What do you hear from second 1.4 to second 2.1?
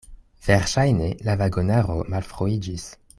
vagonaro